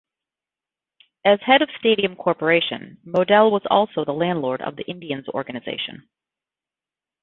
As 1.23 1.39
head 1.43 1.61
of 1.61 1.69
Stadium 1.77 2.15
Corporation, 2.15 2.97
Modell 3.05 3.51
was 3.51 3.61
also 3.69 4.03
the 4.03 4.11
landlord 4.13 4.59
of 4.59 4.75
the 4.75 4.83
Indians 4.89 5.27
organization. 5.27 6.09